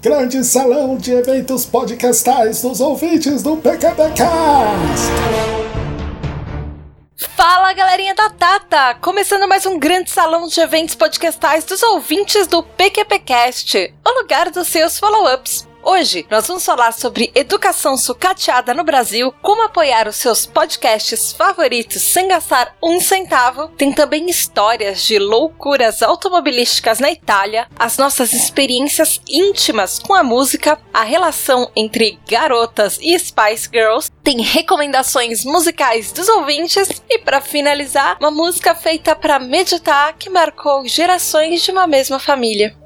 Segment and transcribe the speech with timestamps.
[0.00, 4.22] Grande salão de eventos podcastais dos ouvintes do PQPcast.
[7.36, 8.94] Fala galerinha da Tata!
[9.00, 14.68] Começando mais um grande salão de eventos podcastais dos ouvintes do PQPcast, o lugar dos
[14.68, 15.67] seus follow-ups.
[15.82, 22.02] Hoje nós vamos falar sobre educação sucateada no Brasil, como apoiar os seus podcasts favoritos
[22.02, 23.68] sem gastar um centavo.
[23.68, 30.78] Tem também histórias de loucuras automobilísticas na Itália, as nossas experiências íntimas com a música,
[30.92, 38.18] a relação entre garotas e Spice Girls, tem recomendações musicais dos ouvintes e para finalizar,
[38.20, 42.76] uma música feita para meditar que marcou gerações de uma mesma família.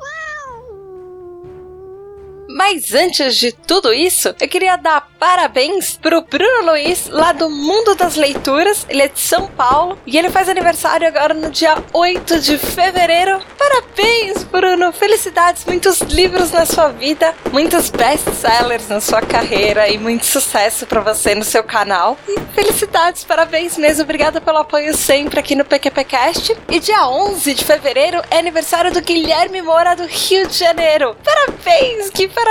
[2.54, 7.94] Mas antes de tudo isso, eu queria dar parabéns pro Bruno Luiz, lá do Mundo
[7.94, 8.84] das Leituras.
[8.88, 13.40] Ele é de São Paulo e ele faz aniversário agora no dia 8 de fevereiro.
[13.56, 14.92] Parabéns, Bruno!
[14.92, 21.00] Felicidades, muitos livros na sua vida, muitos best-sellers na sua carreira e muito sucesso para
[21.00, 22.18] você no seu canal.
[22.28, 24.02] E felicidades, parabéns mesmo.
[24.02, 26.56] Obrigada pelo apoio sempre aqui no PQPcast.
[26.68, 31.16] E dia 11 de fevereiro é aniversário do Guilherme Moura do Rio de Janeiro.
[31.24, 32.41] Parabéns, que parabéns,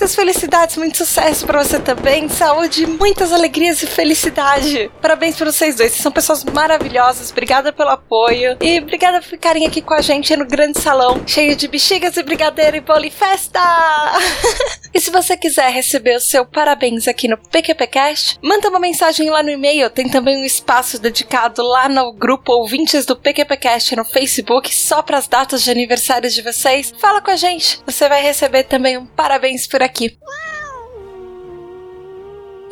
[0.00, 4.90] muitas felicidades, muito sucesso para você também, saúde, muitas alegrias e felicidade.
[5.00, 7.30] Parabéns para vocês dois, vocês são pessoas maravilhosas.
[7.30, 11.54] Obrigada pelo apoio e obrigada por ficarem aqui com a gente no grande salão, cheio
[11.54, 13.60] de bexigas e brigadeiro e bolo e festa.
[14.94, 19.42] e se você quiser receber o seu parabéns aqui no PQPcast, manda uma mensagem lá
[19.42, 19.90] no e-mail.
[19.90, 25.18] Tem também um espaço dedicado lá no grupo ouvintes do PQPcast no Facebook só para
[25.18, 26.92] as datas de aniversário de vocês.
[26.98, 27.80] Fala com a gente.
[27.84, 30.18] Você vai receber também um parabéns parabéns por aqui.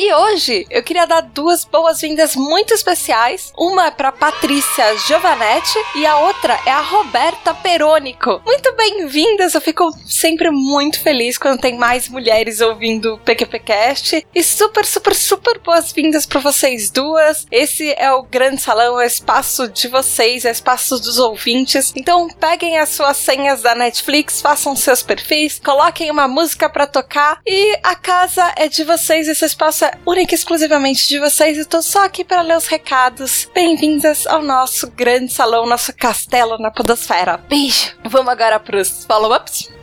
[0.00, 3.52] E hoje eu queria dar duas boas-vindas muito especiais.
[3.58, 8.40] Uma é para Patrícia Giovanetti e a outra é a Roberta Perônico.
[8.46, 14.24] Muito bem-vindas, eu fico sempre muito feliz quando tem mais mulheres ouvindo o PQPcast.
[14.32, 17.44] E super, super, super boas-vindas para vocês duas.
[17.50, 21.92] Esse é o grande salão, é o espaço de vocês, é o espaço dos ouvintes.
[21.96, 27.40] Então peguem as suas senhas da Netflix, façam seus perfis, coloquem uma música para tocar
[27.44, 31.58] e a casa é de vocês, esse espaço é única e exclusivamente de vocês.
[31.58, 33.48] Eu tô só aqui para ler os recados.
[33.54, 37.36] Bem-vindas ao nosso grande salão, nosso castelo na Podosfera.
[37.48, 37.96] Beijo!
[38.04, 39.77] Vamos agora pros follow-ups?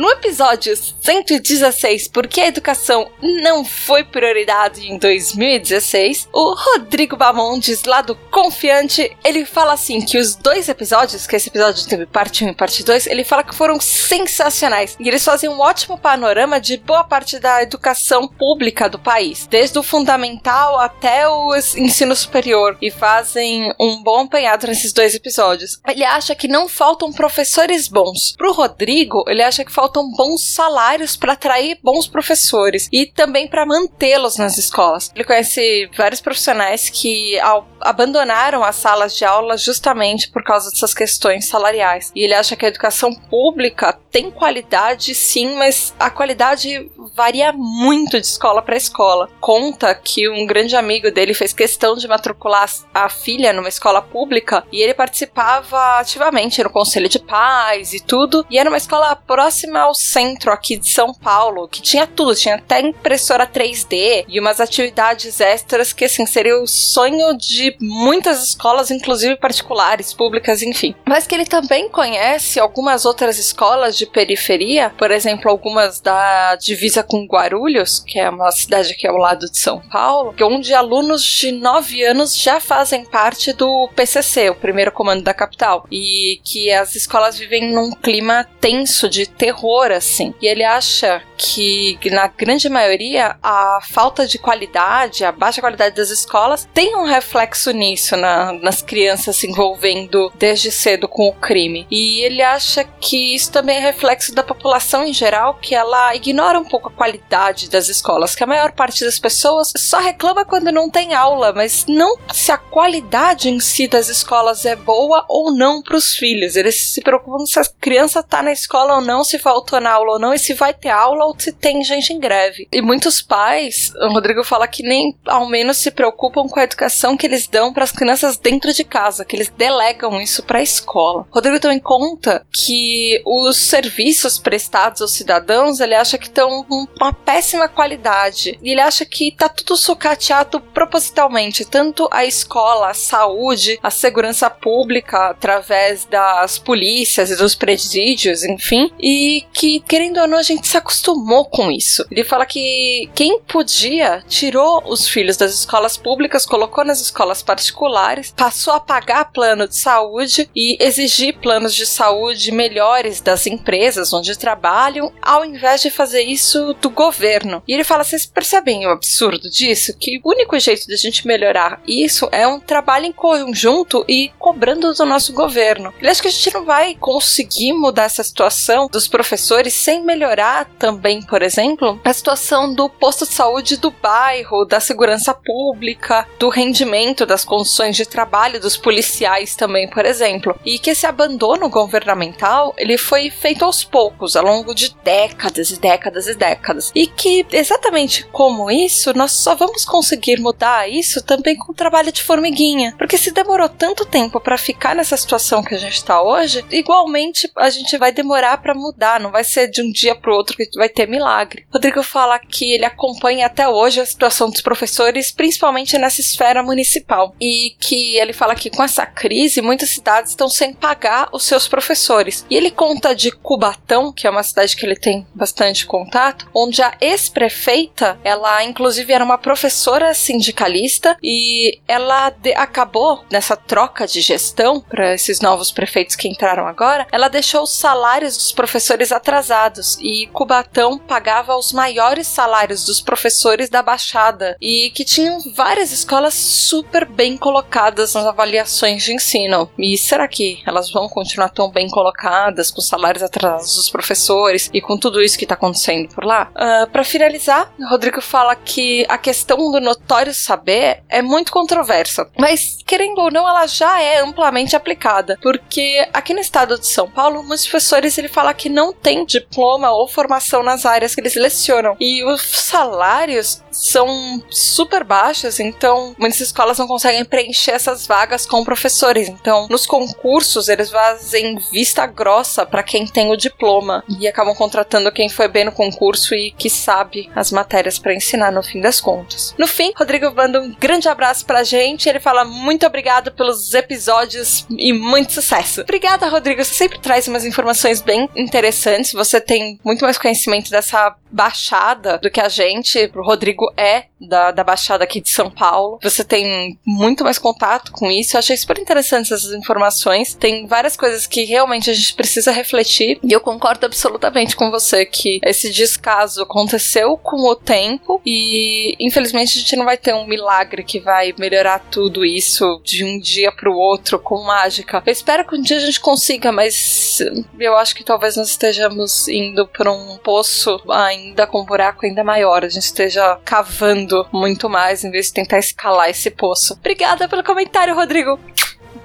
[0.00, 8.00] No episódio 116, Porque a Educação Não Foi Prioridade em 2016, o Rodrigo Bamondes, lá
[8.00, 12.48] do Confiante, ele fala assim que os dois episódios, que esse episódio teve parte 1
[12.48, 14.96] e parte 2, ele fala que foram sensacionais.
[14.98, 19.78] E eles fazem um ótimo panorama de boa parte da educação pública do país, desde
[19.78, 25.78] o fundamental até o ensino superior, e fazem um bom apanhado nesses dois episódios.
[25.86, 28.34] Ele acha que não faltam professores bons.
[28.38, 33.48] Pro Rodrigo, ele acha que faltam faltam bons salários para atrair bons professores e também
[33.48, 35.10] para mantê-los nas escolas.
[35.14, 40.94] Ele conhece vários profissionais que ao, abandonaram as salas de aula justamente por causa dessas
[40.94, 42.10] questões salariais.
[42.14, 48.20] E ele acha que a educação pública tem qualidade, sim, mas a qualidade varia muito
[48.20, 49.28] de escola para escola.
[49.40, 54.64] Conta que um grande amigo dele fez questão de matricular a filha numa escola pública
[54.70, 59.80] e ele participava ativamente no conselho de pais e tudo, e era uma escola próxima
[59.80, 64.60] ao centro aqui de São Paulo, que tinha tudo, tinha até impressora 3D e umas
[64.60, 70.94] atividades extras que assim seria o sonho de muitas escolas, inclusive particulares, públicas, enfim.
[71.06, 77.02] Mas que ele também conhece algumas outras escolas de periferia, por exemplo, algumas da divisa
[77.02, 81.52] com Guarulhos, que é uma cidade aqui ao lado de São Paulo, onde alunos de
[81.52, 86.94] 9 anos já fazem parte do PCC, o primeiro comando da capital, e que as
[86.94, 90.34] escolas vivem num clima tenso de terror terror, assim.
[90.40, 96.10] E ele acha que, na grande maioria, a falta de qualidade, a baixa qualidade das
[96.10, 101.86] escolas tem um reflexo nisso, na, nas crianças se envolvendo desde cedo com o crime.
[101.90, 106.58] E ele acha que isso também é reflexo da população em geral, que ela ignora
[106.58, 110.72] um pouco a qualidade das escolas, que a maior parte das pessoas só reclama quando
[110.72, 115.50] não tem aula, mas não se a qualidade em si das escolas é boa ou
[115.52, 116.56] não para os filhos.
[116.56, 120.12] Eles se preocupam se a criança está na escola ou não, se faltou na aula
[120.12, 122.68] ou não, e se vai ter aula ou se tem gente em greve.
[122.72, 127.16] E muitos pais, o Rodrigo fala que nem ao menos se preocupam com a educação
[127.16, 130.62] que eles dão para as crianças dentro de casa, que eles delegam isso para a
[130.62, 131.26] escola.
[131.30, 137.12] Rodrigo também conta que os serviços prestados aos cidadãos, ele acha que estão com uma
[137.12, 138.58] péssima qualidade.
[138.62, 144.48] E ele acha que tá tudo sucateado propositalmente, tanto a escola, a saúde, a segurança
[144.48, 150.66] pública através das polícias e dos presídios, enfim, e que querendo ou não a gente
[150.66, 152.04] se acostumou com isso.
[152.10, 158.32] Ele fala que quem podia tirou os filhos das escolas públicas, colocou nas escolas particulares,
[158.36, 164.38] passou a pagar plano de saúde e exigir planos de saúde melhores das empresas onde
[164.38, 167.62] trabalham, ao invés de fazer isso do governo.
[167.66, 169.96] E ele fala: vocês percebem o absurdo disso?
[169.98, 174.30] Que o único jeito de a gente melhorar isso é um trabalho em conjunto e
[174.38, 175.92] cobrando do nosso governo.
[175.98, 180.66] Ele acha que a gente não vai conseguir mudar essa situação dos professores sem melhorar
[180.78, 186.48] também, por exemplo, a situação do posto de saúde do bairro, da segurança pública, do
[186.48, 190.58] rendimento das condições de trabalho dos policiais também, por exemplo.
[190.64, 195.80] E que esse abandono governamental, ele foi feito aos poucos, ao longo de décadas e
[195.80, 196.90] décadas e décadas.
[196.92, 202.10] E que exatamente como isso, nós só vamos conseguir mudar isso também com o trabalho
[202.10, 202.94] de formiguinha.
[202.98, 207.48] Porque se demorou tanto tempo para ficar nessa situação que a gente está hoje, igualmente
[207.56, 210.56] a gente vai demorar para mudar, não vai ser de um dia para o outro
[210.56, 211.64] que vai ter milagre.
[211.72, 217.09] Rodrigo fala que ele acompanha até hoje a situação dos professores, principalmente nessa esfera municipal,
[217.40, 221.68] e que ele fala que com essa crise muitas cidades estão sem pagar os seus
[221.68, 222.44] professores.
[222.48, 226.82] E ele conta de Cubatão, que é uma cidade que ele tem bastante contato, onde
[226.82, 234.80] a ex-prefeita, ela inclusive era uma professora sindicalista e ela acabou nessa troca de gestão
[234.80, 239.98] para esses novos prefeitos que entraram agora, ela deixou os salários dos professores atrasados.
[240.00, 244.56] E Cubatão pagava os maiores salários dos professores da Baixada.
[244.60, 249.70] E que tinham várias escolas super bem colocadas nas avaliações de ensino.
[249.78, 254.80] E será que elas vão continuar tão bem colocadas com salários atrasados dos professores e
[254.80, 256.50] com tudo isso que está acontecendo por lá?
[256.50, 262.30] Uh, ah, Para finalizar, Rodrigo fala que a questão do notório saber é muito controversa,
[262.38, 267.08] mas querendo ou não, ela já é amplamente aplicada, porque aqui no estado de São
[267.10, 271.34] Paulo, muitos professores ele fala que não tem diploma ou formação nas áreas que eles
[271.34, 278.46] lecionam e os salários são super baixos, então muitas escolas não conseguem preencher essas vagas
[278.46, 279.28] com professores.
[279.28, 285.12] Então, nos concursos, eles fazem vista grossa para quem tem o diploma e acabam contratando
[285.12, 289.00] quem foi bem no concurso e que sabe as matérias para ensinar no fim das
[289.00, 289.54] contas.
[289.58, 292.08] No fim, Rodrigo manda um grande abraço pra gente.
[292.08, 295.82] Ele fala muito obrigado pelos episódios e muito sucesso.
[295.82, 296.64] Obrigada, Rodrigo.
[296.64, 299.12] Você sempre traz umas informações bem interessantes.
[299.12, 303.10] Você tem muito mais conhecimento dessa baixada do que a gente.
[303.14, 305.98] O Rodrigo é da, da Baixada aqui de São Paulo.
[306.02, 308.36] Você tem muito mais contato com isso.
[308.36, 310.34] Eu achei super interessante essas informações.
[310.34, 313.18] Tem várias coisas que realmente a gente precisa refletir.
[313.22, 319.58] E eu concordo absolutamente com você que esse descaso aconteceu com o tempo e infelizmente
[319.58, 323.50] a gente não vai ter um milagre que vai melhorar tudo isso de um dia
[323.52, 325.02] para o outro com mágica.
[325.04, 327.18] Eu espero que um dia a gente consiga, mas
[327.58, 332.22] eu acho que talvez nós estejamos indo para um poço ainda com um buraco ainda
[332.22, 332.64] maior.
[332.64, 336.74] A gente esteja cavando muito mais em vez de tentar escalar esse poço.
[336.74, 338.38] Obrigada pelo comentário, Rodrigo.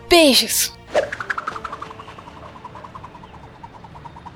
[0.07, 0.71] Beijos.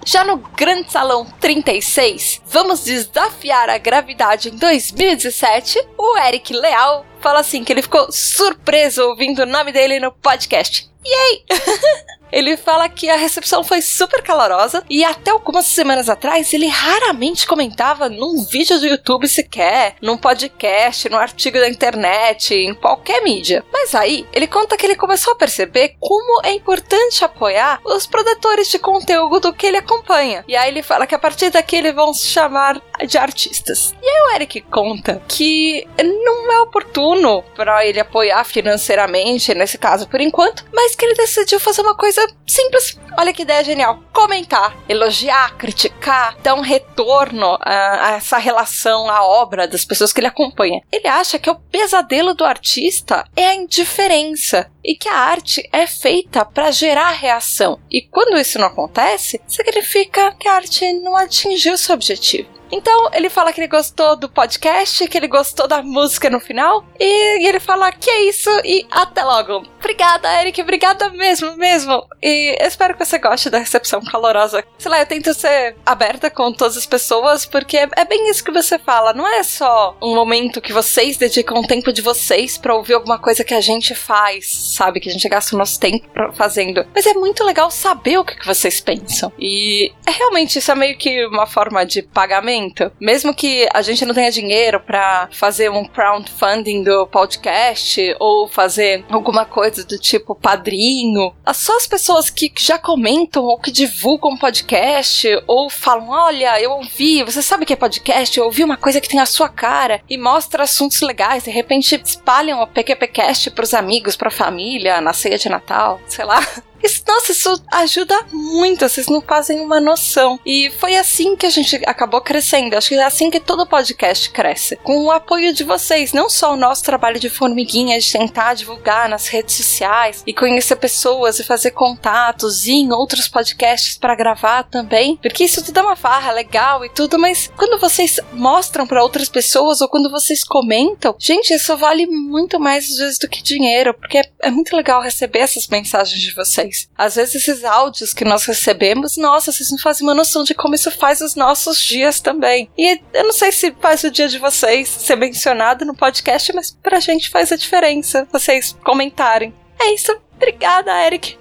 [0.03, 5.79] Já no Grande Salão 36, vamos desafiar a gravidade em 2017.
[5.95, 10.89] O Eric Leal fala assim que ele ficou surpreso ouvindo o nome dele no podcast.
[11.05, 11.45] Yay!
[12.31, 17.48] Ele fala que a recepção foi super calorosa e até algumas semanas atrás ele raramente
[17.48, 23.63] comentava num vídeo do YouTube sequer, num podcast, num artigo da internet, em qualquer mídia.
[23.71, 28.69] Mas aí ele conta que ele começou a perceber como é importante apoiar os produtores
[28.69, 30.43] de conteúdo que ele acompanha.
[30.48, 33.93] E aí ele fala que a partir daqui eles vão se chamar de artistas.
[34.01, 40.07] E aí o Eric conta que não é oportuno para ele apoiar financeiramente, nesse caso
[40.07, 42.99] por enquanto, mas que ele decidiu fazer uma coisa simples.
[43.17, 43.99] Olha que ideia genial.
[44.13, 50.19] Comentar, elogiar, criticar, dar um retorno a, a essa relação, à obra das pessoas que
[50.19, 50.81] ele acompanha.
[50.91, 54.71] Ele acha que o pesadelo do artista é a indiferença.
[54.89, 57.79] E que a arte é feita para gerar reação.
[57.91, 62.50] E quando isso não acontece, significa que a arte não atingiu seu objetivo.
[62.72, 66.86] Então, ele fala que ele gostou do podcast, que ele gostou da música no final.
[67.00, 69.65] E, ele fala que é isso e até logo.
[69.79, 70.62] Obrigada, Eric.
[70.62, 72.05] Obrigada mesmo, mesmo.
[72.22, 74.63] E espero que você goste da recepção calorosa.
[74.77, 78.43] Sei lá, eu tento ser aberta com todas as pessoas, porque é, é bem isso
[78.43, 79.13] que você fala.
[79.13, 83.17] Não é só um momento que vocês dedicam o tempo de vocês para ouvir alguma
[83.17, 84.46] coisa que a gente faz,
[84.79, 85.00] sabe?
[85.00, 86.86] Que a gente gasta o nosso tempo fazendo.
[86.95, 89.31] Mas é muito legal saber o que, vocês pensam.
[89.38, 94.05] E é realmente isso é meio que uma forma de pagamento mesmo que a gente
[94.05, 100.36] não tenha dinheiro para fazer um crowdfunding do podcast ou fazer alguma coisa do tipo
[100.36, 106.71] padrinho, só as pessoas que já comentam ou que divulgam podcast ou falam: Olha, eu
[106.71, 108.38] ouvi, você sabe o que é podcast?
[108.38, 112.00] Eu ouvi uma coisa que tem a sua cara e mostra assuntos legais, de repente
[112.03, 114.59] espalham o PQPcast pros amigos, pra família,
[115.01, 116.39] na ceia de Natal, sei lá.
[116.81, 120.39] Isso, nossa, isso ajuda muito, vocês não fazem uma noção.
[120.45, 122.75] E foi assim que a gente acabou crescendo.
[122.75, 124.77] Acho que é assim que todo podcast cresce.
[124.77, 129.09] Com o apoio de vocês, não só o nosso trabalho de formiguinha, de tentar divulgar
[129.09, 134.63] nas redes sociais e conhecer pessoas e fazer contatos e em outros podcasts para gravar
[134.63, 135.17] também.
[135.17, 139.27] Porque isso tudo é uma farra legal e tudo, mas quando vocês mostram para outras
[139.27, 143.93] pessoas ou quando vocês comentam, gente, isso vale muito mais às vezes do que dinheiro,
[143.93, 148.25] porque é, é muito legal receber essas mensagens de vocês Às vezes esses áudios que
[148.25, 152.19] nós recebemos, nossa, vocês não fazem uma noção de como isso faz os nossos dias
[152.19, 152.69] também.
[152.77, 156.71] E eu não sei se faz o dia de vocês ser mencionado no podcast, mas
[156.71, 159.53] pra gente faz a diferença vocês comentarem.
[159.79, 160.15] É isso.
[160.35, 161.38] Obrigada, Eric.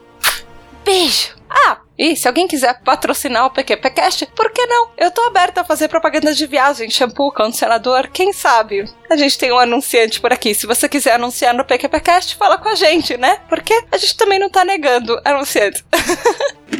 [0.85, 1.37] Beijo.
[1.49, 4.90] Ah, e se alguém quiser patrocinar o PQPcast, por que não?
[4.97, 8.85] Eu tô aberta a fazer propaganda de viagem, shampoo, condicionador, quem sabe?
[9.11, 10.55] A gente tem um anunciante por aqui.
[10.55, 13.40] Se você quiser anunciar no PQPcast, fala com a gente, né?
[13.49, 15.85] Porque a gente também não tá negando anunciantes.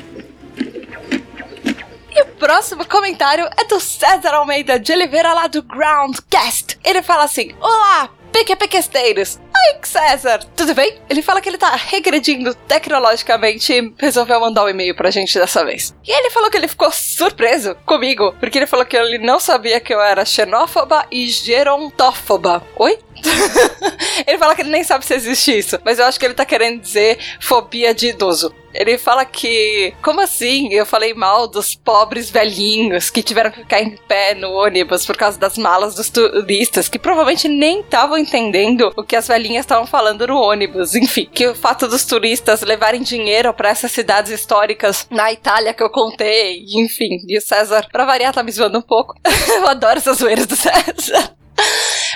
[2.10, 6.76] E o próximo comentário é do César Almeida de Oliveira, lá do Groundcast.
[6.82, 9.37] Ele fala assim: Olá, PQPquesteiros!
[9.37, 10.45] Oi, César!
[10.54, 10.97] Tudo bem?
[11.11, 15.64] Ele fala que ele tá regredindo tecnologicamente e resolveu mandar um e-mail pra gente dessa
[15.64, 15.92] vez.
[16.07, 19.80] E ele falou que ele ficou surpreso comigo, porque ele falou que ele não sabia
[19.80, 22.62] que eu era xenófoba e gerontófoba.
[22.76, 22.99] Oi?
[24.26, 26.44] ele fala que ele nem sabe se existe isso, mas eu acho que ele tá
[26.44, 28.54] querendo dizer fobia de idoso.
[28.75, 30.72] Ele fala que, como assim?
[30.72, 35.16] Eu falei mal dos pobres velhinhos que tiveram que ficar em pé no ônibus por
[35.16, 39.87] causa das malas dos turistas, que provavelmente nem estavam entendendo o que as velhinhas estavam
[39.87, 40.94] falando no ônibus.
[40.94, 45.82] Enfim, que o fato dos turistas levarem dinheiro para essas cidades históricas na Itália que
[45.82, 47.18] eu contei, enfim.
[47.26, 49.14] E o César, pra variar, tá me zoando um pouco.
[49.56, 51.34] eu adoro essas zoeiras do César.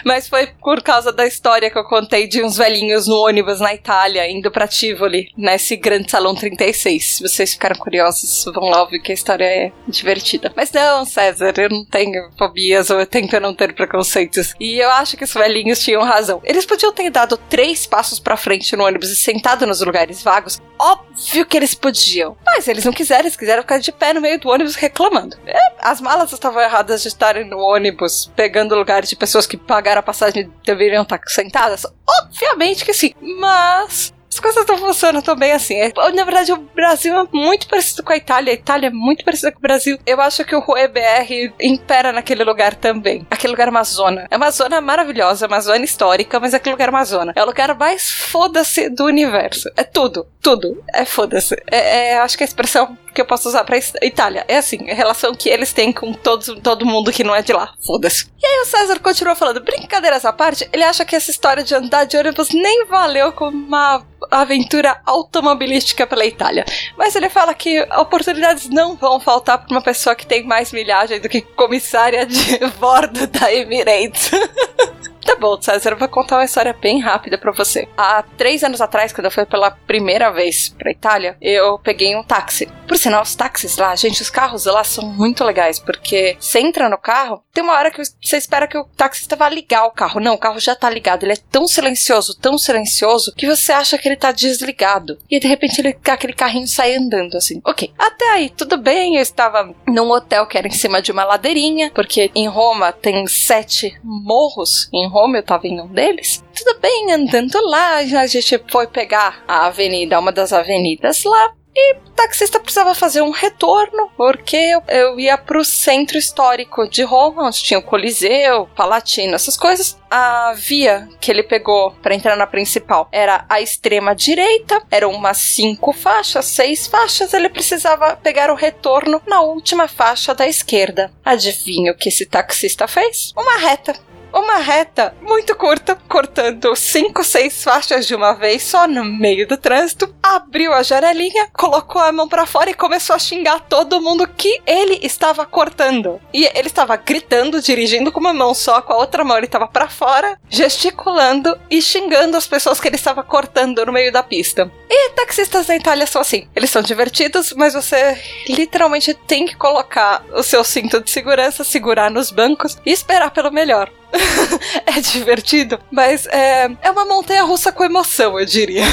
[0.04, 3.74] Mas foi por causa da história que eu contei de uns velhinhos no ônibus na
[3.74, 7.16] Itália, indo pra Tivoli, nesse grande salão 36.
[7.16, 10.52] Se vocês ficaram curiosos, vão lá ouvir que a história é divertida.
[10.56, 14.54] Mas não, César, eu não tenho fobias ou eu tento não ter preconceitos.
[14.58, 16.40] E eu acho que os velhinhos tinham razão.
[16.44, 20.60] Eles podiam ter dado três passos pra frente no ônibus e sentado nos lugares vagos.
[20.78, 22.36] Óbvio que eles podiam.
[22.44, 25.36] Mas eles não quiseram, eles quiseram ficar de pé no meio do ônibus reclamando.
[25.46, 29.91] É, as malas estavam erradas de estarem no ônibus, pegando lugares de pessoas que pagaram
[30.00, 31.86] a passagem deveriam estar sentadas?
[32.20, 33.14] Obviamente que sim.
[33.20, 35.74] Mas as coisas não funcionam tão bem assim.
[35.74, 38.50] É, na verdade, o Brasil é muito parecido com a Itália.
[38.50, 39.98] A Itália é muito parecida com o Brasil.
[40.06, 43.26] Eu acho que o RueBR impera naquele lugar também.
[43.30, 44.26] Aquele lugar Amazônia.
[44.30, 47.34] É uma zona maravilhosa, uma zona histórica, mas é aquele lugar Amazônia.
[47.36, 49.68] É o lugar mais foda-se do universo.
[49.76, 50.82] É tudo, tudo.
[50.94, 51.54] É foda-se.
[51.70, 54.44] É, é, acho que a expressão que eu posso usar pra Itália.
[54.48, 57.52] É assim, a relação que eles têm com todos, todo mundo que não é de
[57.52, 57.74] lá.
[57.84, 58.26] Foda-se.
[58.42, 61.74] E aí o César continua falando, brincadeiras à parte, ele acha que essa história de
[61.74, 66.64] andar de ônibus nem valeu como uma aventura automobilística pela Itália.
[66.96, 71.20] Mas ele fala que oportunidades não vão faltar para uma pessoa que tem mais milhagem
[71.20, 74.30] do que comissária de bordo da Emirates.
[75.24, 77.88] Tá bom, César, eu vou contar uma história bem rápida para você.
[77.96, 82.22] Há três anos atrás, quando eu fui pela primeira vez pra Itália, eu peguei um
[82.22, 82.68] táxi.
[82.88, 86.88] Por sinal, os táxis lá, gente, os carros lá são muito legais, porque você entra
[86.88, 90.20] no carro, tem uma hora que você espera que o taxista vá ligar o carro.
[90.20, 91.24] Não, o carro já tá ligado.
[91.24, 95.18] Ele é tão silencioso, tão silencioso, que você acha que ele tá desligado.
[95.30, 97.60] E de repente ele, aquele carrinho sai andando assim.
[97.64, 99.16] Ok, até aí, tudo bem.
[99.16, 103.26] Eu estava num hotel que era em cima de uma ladeirinha, porque em Roma tem
[103.26, 106.42] sete morros em Roma, eu tava em um deles.
[106.56, 111.54] Tudo bem, andando lá, a gente foi pegar a avenida, uma das avenidas lá.
[111.74, 117.02] E o taxista precisava fazer um retorno, porque eu, eu ia pro centro histórico de
[117.02, 119.98] Roma, onde tinha o Coliseu, Palatino, essas coisas.
[120.10, 125.38] A via que ele pegou para entrar na principal era a extrema direita, eram umas
[125.38, 127.32] cinco faixas, seis faixas.
[127.32, 131.10] Ele precisava pegar o retorno na última faixa da esquerda.
[131.24, 133.32] Adivinha o que esse taxista fez?
[133.34, 133.94] Uma reta
[134.32, 139.56] uma reta muito curta, cortando cinco, seis faixas de uma vez só no meio do
[139.56, 144.26] trânsito, abriu a janelinha, colocou a mão para fora e começou a xingar todo mundo
[144.26, 146.20] que ele estava cortando.
[146.32, 149.68] E ele estava gritando, dirigindo com uma mão só, com a outra mão ele estava
[149.68, 154.70] para fora, gesticulando e xingando as pessoas que ele estava cortando no meio da pista.
[154.88, 160.24] E taxistas na Itália são assim, eles são divertidos, mas você literalmente tem que colocar
[160.32, 163.90] o seu cinto de segurança, segurar nos bancos e esperar pelo melhor.
[164.86, 168.84] é divertido, mas é, é uma montanha russa com emoção, eu diria.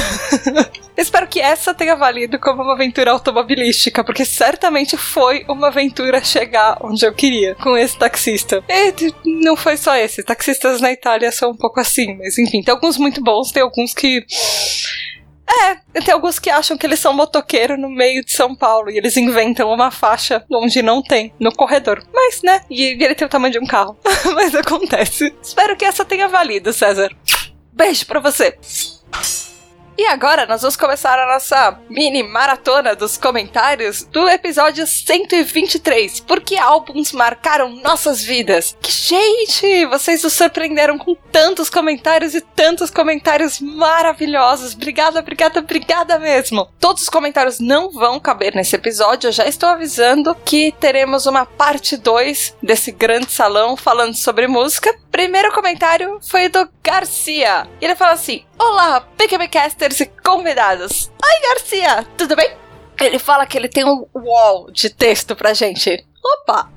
[0.96, 6.76] Espero que essa tenha valido como uma aventura automobilística, porque certamente foi uma aventura chegar
[6.82, 8.62] onde eu queria com esse taxista.
[8.68, 12.72] E não foi só esse, taxistas na Itália são um pouco assim, mas enfim, tem
[12.72, 14.24] alguns muito bons, tem alguns que
[15.50, 18.96] é, tem alguns que acham que eles são motoqueiro no meio de São Paulo e
[18.96, 22.02] eles inventam uma faixa onde não tem, no corredor.
[22.12, 22.62] Mas, né?
[22.70, 23.96] E ele tem o tamanho de um carro.
[24.34, 25.34] Mas acontece.
[25.42, 27.10] Espero que essa tenha valido, César.
[27.72, 28.56] Beijo pra você.
[30.00, 36.20] E agora nós vamos começar a nossa mini maratona dos comentários do episódio 123.
[36.20, 38.74] Porque álbuns marcaram nossas vidas.
[38.80, 44.72] Que gente, vocês nos surpreenderam com tantos comentários e tantos comentários maravilhosos.
[44.72, 46.66] Obrigada, obrigada, obrigada mesmo.
[46.80, 49.28] Todos os comentários não vão caber nesse episódio.
[49.28, 54.98] Eu já estou avisando que teremos uma parte 2 desse grande salão falando sobre música.
[55.10, 57.68] Primeiro comentário foi do Garcia.
[57.82, 61.10] Ele fala assim: Olá, PQBcasters e convidados.
[61.22, 62.54] Oi, Garcia, tudo bem?
[63.00, 66.04] Ele fala que ele tem um wall de texto pra gente.
[66.22, 66.70] Opa!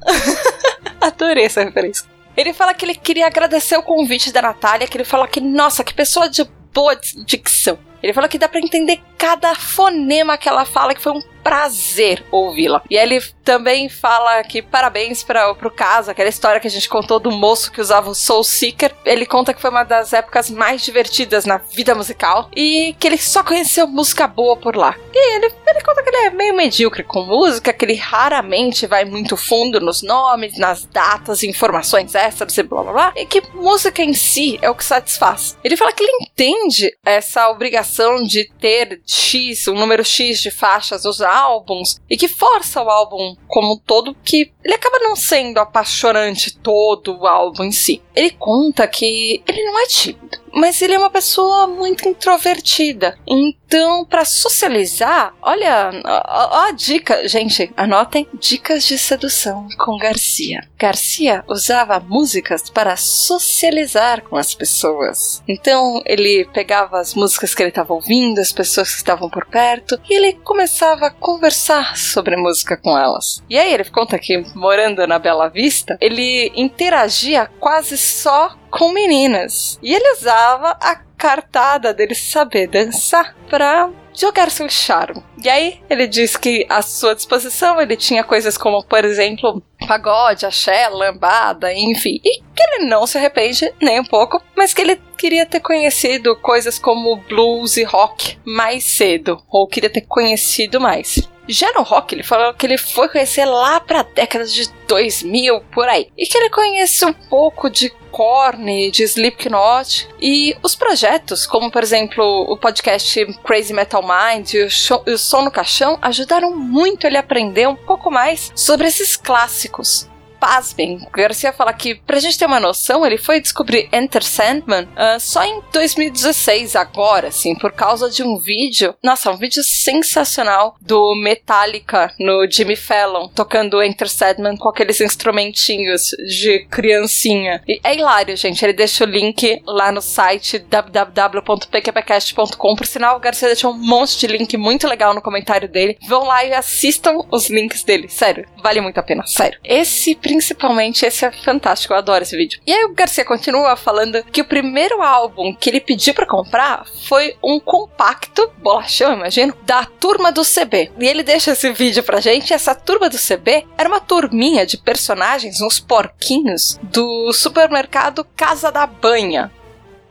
[1.01, 2.07] Adorei essa referência.
[2.35, 5.83] Ele fala que ele queria agradecer o convite da Natália, que ele fala que, nossa,
[5.83, 6.43] que pessoa de
[6.73, 7.77] boa dicção.
[8.01, 12.25] Ele fala que dá para entender cada fonema que ela fala, que foi um prazer
[12.31, 12.81] ouvi-la.
[12.89, 17.19] E ele também fala que parabéns para pro caso, aquela história que a gente contou
[17.19, 18.95] do moço que usava o Soul Seeker.
[19.05, 23.17] Ele conta que foi uma das épocas mais divertidas na vida musical e que ele
[23.17, 24.95] só conheceu música boa por lá.
[25.13, 29.05] E ele, ele conta que ele é meio medíocre com música, que ele raramente vai
[29.05, 34.01] muito fundo nos nomes, nas datas, informações extras e blá blá blá, e que música
[34.01, 35.57] em si é o que satisfaz.
[35.63, 41.03] Ele fala que ele entende essa obrigação de ter X, um número X de faixas
[41.03, 46.55] nos álbuns e que força o álbum como todo que ele acaba não sendo apaixonante
[46.57, 48.01] todo o álbum em si.
[48.15, 53.17] Ele conta que ele não é tímido mas ele é uma pessoa muito introvertida.
[53.27, 60.61] Então, para socializar, olha, ó, a dica, gente, anotem dicas de sedução com Garcia.
[60.77, 65.41] Garcia usava músicas para socializar com as pessoas.
[65.47, 69.99] Então, ele pegava as músicas que ele estava ouvindo, as pessoas que estavam por perto,
[70.09, 73.41] e ele começava a conversar sobre música com elas.
[73.49, 79.79] E aí ele conta que morando na Bela Vista, ele interagia quase só com meninas.
[79.83, 85.23] E ele usava a cartada dele saber dançar pra jogar seu charme.
[85.43, 90.45] E aí, ele diz que à sua disposição ele tinha coisas como, por exemplo, pagode,
[90.45, 92.19] axé, lambada, enfim.
[92.23, 96.35] E que ele não se arrepende nem um pouco, mas que ele queria ter conhecido
[96.35, 101.27] coisas como blues e rock mais cedo, ou queria ter conhecido mais.
[101.47, 105.87] Já no rock, ele falou que ele foi conhecer lá pra década de 2000, por
[105.87, 106.09] aí.
[106.17, 111.81] E que ele conhece um pouco de Korn, de Slipknot e os projetos, como por
[111.81, 117.07] exemplo o podcast Crazy Metal Mind e o, show, o Som no Caixão, ajudaram muito
[117.07, 120.07] ele a aprender um pouco mais sobre esses clássicos
[120.43, 125.17] pasmem, Garcia fala que, pra gente ter uma noção, ele foi descobrir Enter Sandman uh,
[125.17, 131.15] só em 2016, agora, assim, por causa de um vídeo, nossa, um vídeo sensacional do
[131.15, 137.63] Metallica no Jimmy Fallon, tocando Enter Sandman com aqueles instrumentinhos de criancinha.
[137.65, 143.21] E é hilário, gente, ele deixa o link lá no site www.pqpcast.com, por sinal, o
[143.21, 145.97] Garcia deixou um monte de link muito legal no comentário dele.
[146.05, 149.57] Vão lá e assistam os links dele, sério, vale muito a pena, sério.
[149.63, 152.59] Esse principalmente esse é fantástico, eu adoro esse vídeo.
[152.65, 156.87] E aí o Garcia continua falando que o primeiro álbum que ele pediu para comprar
[157.07, 160.91] foi um compacto, bolachão, imagino, da turma do CB.
[160.99, 162.51] E ele deixa esse vídeo pra gente.
[162.51, 168.87] Essa turma do CB era uma turminha de personagens, uns porquinhos, do supermercado Casa da
[168.87, 169.51] Banha.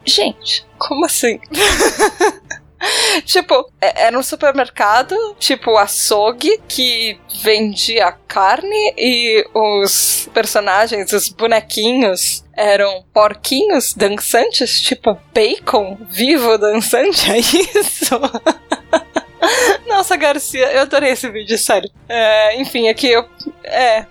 [0.05, 1.41] Gente, como assim?
[3.25, 12.45] tipo, é, era um supermercado, tipo açougue, que vendia carne e os personagens, os bonequinhos,
[12.55, 18.21] eram porquinhos dançantes, tipo bacon vivo dançante, é isso?
[19.87, 21.91] Nossa, Garcia, eu adorei esse vídeo, sério.
[22.09, 23.25] É, enfim, aqui eu.
[23.65, 24.07] É.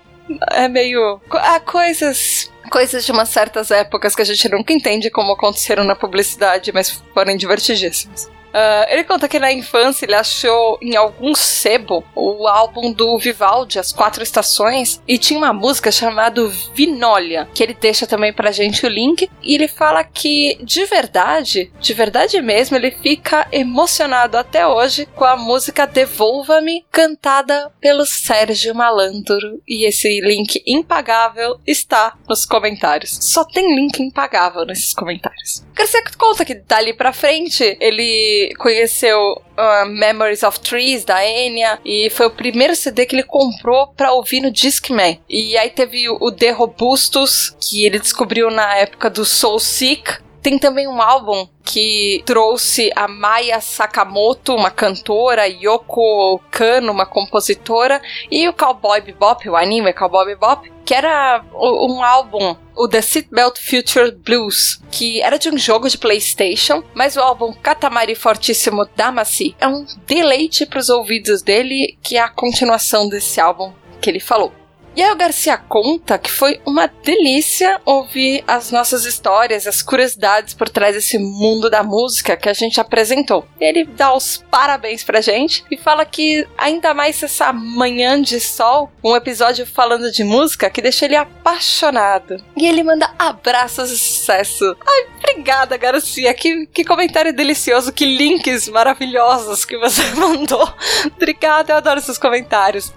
[0.52, 1.20] É meio.
[1.32, 5.94] Há coisas coisas de umas certas épocas que a gente nunca entende como aconteceram na
[5.94, 8.30] publicidade, mas foram divertidíssimas.
[8.52, 13.80] Uh, ele conta que na infância ele achou em algum sebo o álbum do Vivaldi,
[13.80, 18.86] As Quatro Estações, e tinha uma música chamada Vinólia, que ele deixa também pra gente
[18.86, 24.68] o link, e ele fala que de verdade, de verdade mesmo, ele fica emocionado até
[24.68, 32.46] hoje com a música Devolva-me, cantada pelo Sérgio Malandro, e esse link impagável está nos
[32.46, 33.18] comentários.
[33.22, 35.64] Só tem link impagável nesses comentários.
[35.74, 42.10] Garcia conta que dali pra frente ele conheceu uh, Memories of Trees da Enya e
[42.10, 45.20] foi o primeiro CD que ele comprou pra ouvir no Discman.
[45.30, 50.20] E aí teve o, o The Robustus, que ele descobriu na época do Soul Sick.
[50.42, 58.02] Tem também um álbum que trouxe a Maya Sakamoto, uma cantora, Yoko Kano, uma compositora,
[58.30, 63.60] e o Cowboy Bebop, o anime Cowboy Bebop, que era um álbum, o The Seatbelt
[63.60, 69.56] Future Blues, que era de um jogo de PlayStation, mas o álbum Katamari Fortíssimo Damacy
[69.60, 74.20] é um deleite para os ouvidos dele, que é a continuação desse álbum que ele
[74.20, 74.61] falou.
[74.96, 80.54] E aí o Garcia conta que foi uma delícia ouvir as nossas histórias, as curiosidades
[80.54, 83.48] por trás desse mundo da música que a gente apresentou.
[83.60, 88.92] Ele dá os parabéns pra gente e fala que ainda mais essa manhã de sol,
[89.04, 92.44] um episódio falando de música que deixa ele apaixonado.
[92.58, 94.76] E ele manda abraços e sucesso.
[94.86, 96.34] Ai, obrigada, Garcia.
[96.34, 100.68] Que, que comentário delicioso, que links maravilhosos que você mandou.
[101.16, 102.94] Obrigada, eu adoro seus comentários.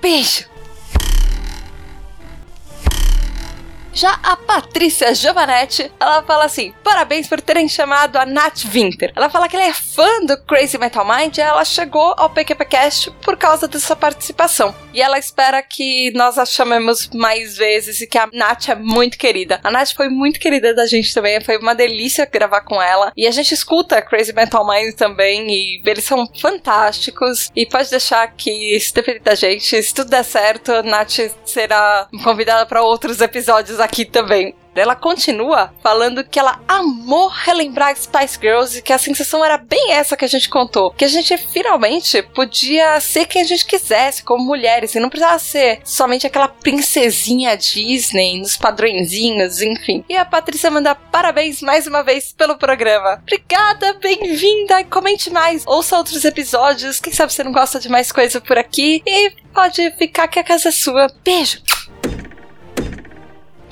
[0.00, 0.51] Beijo!
[3.94, 9.12] Já a Patrícia Giovanetti, ela fala assim: parabéns por terem chamado a Nat Winter.
[9.14, 13.10] Ela fala que ela é fã do Crazy Metal Mind e ela chegou ao PQPcast
[13.22, 14.74] por causa dessa participação.
[14.94, 19.18] E ela espera que nós a chamemos mais vezes e que a Nath é muito
[19.18, 19.60] querida.
[19.62, 23.12] A Nath foi muito querida da gente também, foi uma delícia gravar com ela.
[23.14, 27.50] E a gente escuta Crazy Metal Mind também e eles são fantásticos.
[27.54, 32.08] E pode deixar que, se depender da gente, se tudo der certo, a Nath será
[32.24, 34.54] convidada para outros episódios aqui também.
[34.74, 39.92] Ela continua falando que ela amou relembrar Spice Girls e que a sensação era bem
[39.92, 40.90] essa que a gente contou.
[40.92, 45.38] Que a gente finalmente podia ser quem a gente quisesse, como mulheres, e não precisava
[45.38, 50.04] ser somente aquela princesinha Disney, nos padrõezinhos, enfim.
[50.08, 53.20] E a Patrícia manda parabéns mais uma vez pelo programa.
[53.22, 58.40] Obrigada, bem-vinda, comente mais, ouça outros episódios, quem sabe você não gosta de mais coisa
[58.40, 61.08] por aqui, e pode ficar que a casa é sua.
[61.22, 61.60] Beijo!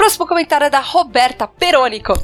[0.01, 2.15] Próximo comentário é da Roberta Perônico.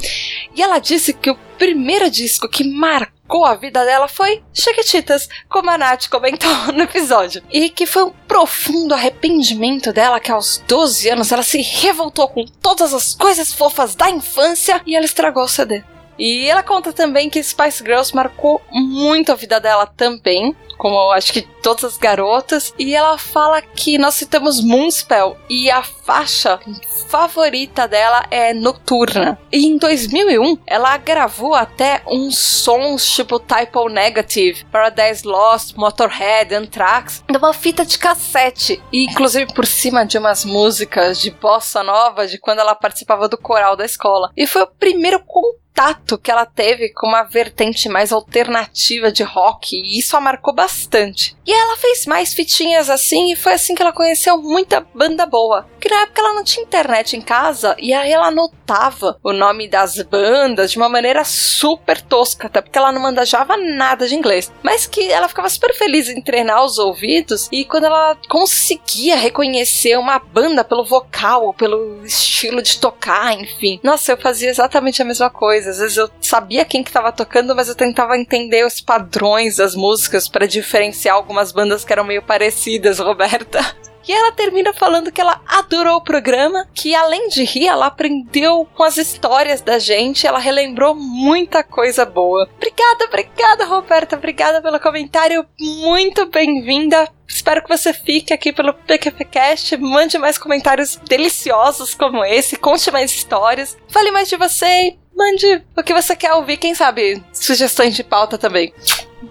[0.55, 5.69] E ela disse que o primeiro disco que marcou a vida dela foi Chiquititas, como
[5.69, 7.43] a Nath comentou no episódio.
[7.51, 12.45] E que foi um profundo arrependimento dela que aos 12 anos ela se revoltou com
[12.45, 15.83] todas as coisas fofas da infância e ela estragou o CD.
[16.17, 21.33] E ela conta também que Spice Girls marcou muito a vida dela também, como acho
[21.33, 22.73] que todas as garotas.
[22.77, 26.59] E ela fala que nós citamos Moonspell e a faixa
[27.07, 29.39] favorita dela é Noturna.
[29.51, 37.23] E em 2001 ela gravou até uns sons tipo Typo Negative, Paradise Lost, Motorhead, Anthrax,
[37.29, 38.81] numa fita de cassete.
[38.91, 43.37] E inclusive por cima de umas músicas de bossa nova de quando ela participava do
[43.37, 44.31] coral da escola.
[44.35, 49.21] E foi o primeiro contato contato que ela teve com uma vertente mais alternativa de
[49.21, 51.37] rock, e isso a marcou bastante.
[51.45, 55.67] E ela fez mais fitinhas assim, e foi assim que ela conheceu muita banda boa.
[55.79, 59.67] Que na época ela não tinha internet em casa, e aí ela anotava o nome
[59.67, 64.51] das bandas de uma maneira super tosca, até porque ela não mandajava nada de inglês.
[64.63, 69.97] Mas que ela ficava super feliz em treinar os ouvidos, e quando ela conseguia reconhecer
[69.97, 73.79] uma banda pelo vocal, pelo estilo de tocar, enfim.
[73.83, 77.55] Nossa, eu fazia exatamente a mesma coisa às vezes eu sabia quem que tava tocando,
[77.55, 82.21] mas eu tentava entender os padrões das músicas para diferenciar algumas bandas que eram meio
[82.21, 83.59] parecidas, Roberta.
[84.07, 88.65] E ela termina falando que ela adorou o programa, que além de rir, ela aprendeu
[88.73, 92.49] com as histórias da gente, ela relembrou muita coisa boa.
[92.55, 97.09] Obrigada, obrigada, Roberta, obrigada pelo comentário, muito bem-vinda.
[97.27, 103.11] Espero que você fique aqui pelo PQPcast, mande mais comentários deliciosos como esse, conte mais
[103.11, 108.03] histórias, fale mais de você mande o que você quer ouvir, quem sabe sugestões de
[108.03, 108.71] pauta também.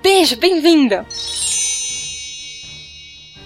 [0.02, 1.06] Beijo, bem-vinda!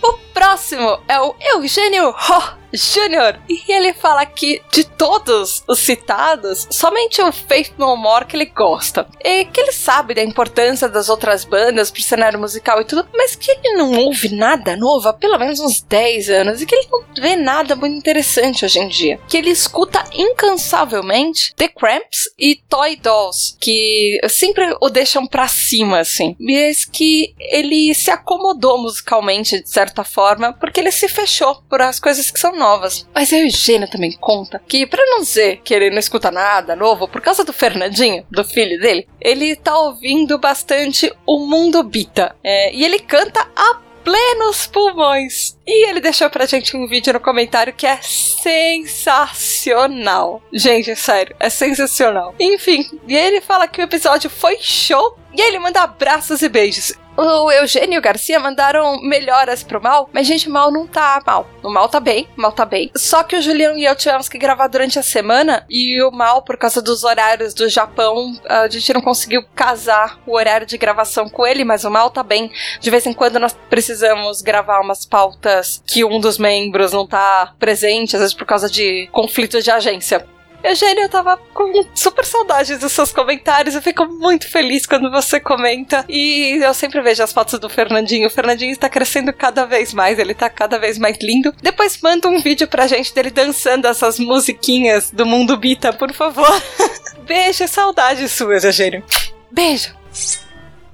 [0.02, 3.38] O próximo é o Eugênio Ho Júnior.
[3.48, 8.46] E ele fala que de todos os citados, somente o Faith No More que ele
[8.46, 9.08] gosta.
[9.24, 13.34] E que ele sabe da importância das outras bandas pro cenário musical e tudo, mas
[13.34, 16.88] que ele não ouve nada novo há pelo menos uns 10 anos e que ele
[16.90, 19.20] não vê nada muito interessante hoje em dia.
[19.28, 26.00] Que ele escuta incansavelmente The Cramps e Toy Dolls, que sempre o deixam pra cima,
[26.00, 26.36] assim.
[26.38, 31.98] Mas que ele se acomodou musicalmente, de certa forma, porque ele se fechou por as
[31.98, 33.08] coisas que são novas.
[33.12, 37.08] Mas a Eugênia também conta que, pra não dizer que ele não escuta nada novo,
[37.08, 42.36] por causa do Fernandinho, do filho dele, ele tá ouvindo bastante o Mundo Bita.
[42.44, 45.56] É, e ele canta a plenos pulmões.
[45.66, 50.42] E ele deixou pra gente um vídeo no comentário que é sensacional.
[50.52, 52.34] Gente, é sério, é sensacional.
[52.38, 55.16] Enfim, e ele fala que o episódio foi show.
[55.32, 60.08] E ele manda abraços e beijos o Eugênio e o Garcia mandaram melhoras pro mal,
[60.12, 61.48] mas, gente, o mal não tá mal.
[61.62, 62.90] O mal tá bem, o mal tá bem.
[62.96, 66.42] Só que o Juliano e eu tivemos que gravar durante a semana e o mal,
[66.42, 71.28] por causa dos horários do Japão, a gente não conseguiu casar o horário de gravação
[71.28, 72.50] com ele, mas o mal tá bem.
[72.80, 77.54] De vez em quando nós precisamos gravar umas pautas que um dos membros não tá
[77.58, 80.26] presente, às vezes por causa de conflitos de agência.
[80.62, 83.74] Eugênio, eu tava com super saudades dos seus comentários.
[83.74, 86.04] Eu fico muito feliz quando você comenta.
[86.08, 88.26] E eu sempre vejo as fotos do Fernandinho.
[88.26, 91.54] O Fernandinho está crescendo cada vez mais, ele tá cada vez mais lindo.
[91.62, 96.50] Depois manda um vídeo pra gente dele dançando essas musiquinhas do mundo Bita, por favor.
[97.24, 99.04] Beijo, saudades suas, Eugênio.
[99.50, 99.94] Beijo.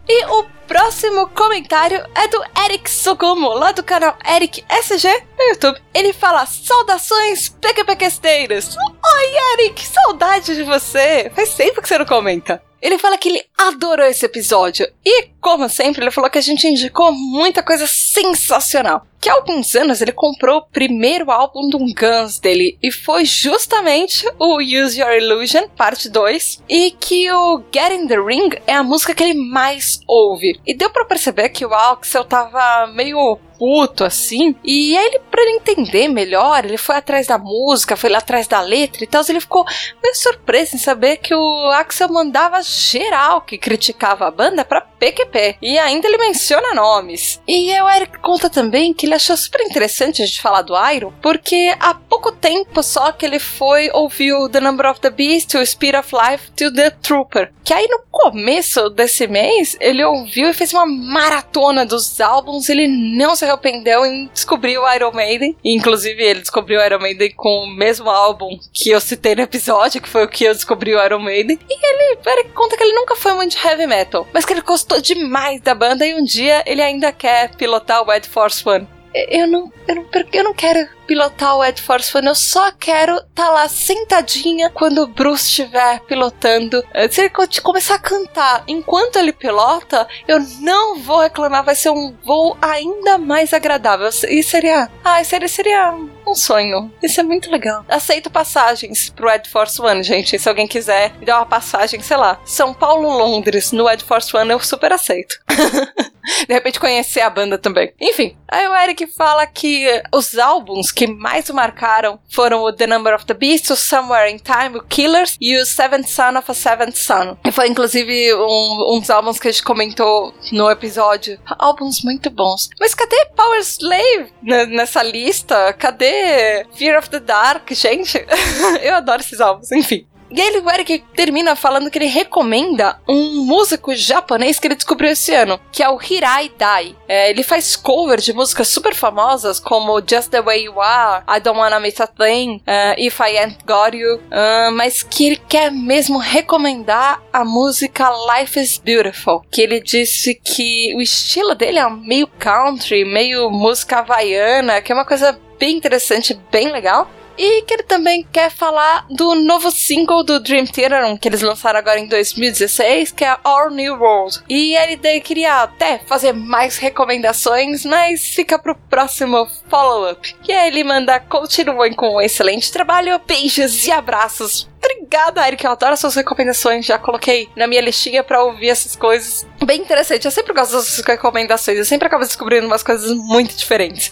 [0.09, 5.81] E o próximo comentário é do Eric Sogomo, lá do canal Eric SG no YouTube.
[5.95, 8.77] Ele fala: Saudações, PQPQesteiros!
[8.77, 11.31] Oi, Eric, saudade de você!
[11.35, 12.63] Faz tempo que você não comenta.
[12.81, 14.87] Ele fala que ele adorou esse episódio.
[15.05, 19.05] E, como sempre, ele falou que a gente indicou muita coisa sensacional.
[19.21, 22.79] Que há alguns anos ele comprou o primeiro álbum do Guns dele.
[22.83, 26.63] E foi justamente o Use Your Illusion, parte 2.
[26.69, 30.56] E que o Get in the Ring é a música que ele mais ouve.
[30.65, 34.55] E deu para perceber que o Axel tava meio puto, assim.
[34.65, 38.47] E aí, ele, pra ele entender melhor, ele foi atrás da música, foi lá atrás
[38.47, 39.23] da letra e tal.
[39.29, 39.65] Ele ficou
[40.03, 45.59] meio surpreso em saber que o Axel mandava geral que criticava a banda pra PQP.
[45.61, 47.41] E ainda ele menciona nomes.
[47.47, 51.13] E o Eric conta também que ele achou super interessante a gente falar do Iron,
[51.23, 55.55] porque há pouco tempo só que ele foi ouvir o The Number of the Beast,
[55.55, 57.53] o Speed of Life, to The Trooper.
[57.65, 62.87] Que aí no começo desse mês ele ouviu e fez uma maratona dos álbuns, ele
[62.87, 65.57] não se arrependeu em descobrir o Iron Maiden.
[65.65, 70.01] Inclusive, ele descobriu o Iron Maiden com o mesmo álbum que eu citei no episódio,
[70.01, 71.59] que foi o que eu descobri o Iron Maiden.
[71.69, 74.61] E ele, ele conta que ele nunca foi muito de heavy metal, mas que ele
[74.63, 78.87] gostou demais da banda e um dia ele ainda quer pilotar o Ed Force One.
[79.15, 83.17] Eu não, eu não, eu não quero pilotar o Ed Force One, eu só quero
[83.17, 86.83] estar tá lá sentadinha quando o Bruce estiver pilotando.
[86.93, 91.91] Eh, se ele começar a cantar enquanto ele pilota, eu não vou reclamar, vai ser
[91.91, 94.09] um voo ainda mais agradável.
[94.29, 94.91] E seria.
[95.05, 95.95] Ah, seria, seria
[96.27, 96.93] um sonho.
[97.03, 97.85] Isso é muito legal.
[97.89, 100.39] Aceito passagens pro Ed Force One, gente.
[100.39, 104.37] Se alguém quiser me dar uma passagem, sei lá, São Paulo, Londres, no Ed Force
[104.37, 105.39] One, eu super aceito.
[106.49, 107.93] De repente conhecer a banda também.
[108.01, 112.87] Enfim, aí o Eric fala que os álbuns que mais o marcaram foram o The
[112.87, 116.51] Number of the Beast, o Somewhere in Time, o Killers e o Seventh Son of
[116.51, 117.37] a Seventh Son.
[117.45, 121.39] E foi inclusive um, um dos álbuns que a gente comentou no episódio.
[121.59, 122.71] Álbuns muito bons.
[122.81, 124.33] Mas cadê Power Slave
[124.71, 125.75] nessa lista?
[125.75, 128.25] Cadê Fear of the Dark, gente?
[128.83, 130.07] Eu adoro esses álbuns, enfim.
[130.31, 135.11] E aí o Eric termina falando que ele recomenda um músico japonês que ele descobriu
[135.11, 136.97] esse ano, que é o Hirai Dai.
[137.09, 141.41] É, ele faz cover de músicas super famosas como Just the Way You Are, I
[141.41, 145.41] Don't Wanna Miss a Thing, uh, If I Ain't Got You, uh, mas que ele
[145.49, 151.79] quer mesmo recomendar a música Life is Beautiful, que ele disse que o estilo dele
[151.79, 157.09] é meio country, meio música havaiana, que é uma coisa bem interessante, bem legal.
[157.39, 161.79] E que ele também quer falar do novo single do Dream Theater, que eles lançaram
[161.79, 164.43] agora em 2016, que é Our New World.
[164.49, 170.35] E ele queria até fazer mais recomendações, mas fica pro próximo follow-up.
[170.49, 175.65] E aí ele manda continuem com um excelente trabalho, beijos e abraços Obrigada, Eric.
[175.65, 176.87] Eu adoro suas recomendações.
[176.87, 179.47] Já coloquei na minha listinha pra ouvir essas coisas.
[179.65, 180.25] Bem interessante.
[180.25, 181.79] Eu sempre gosto das suas recomendações.
[181.79, 184.11] Eu sempre acabo descobrindo umas coisas muito diferentes.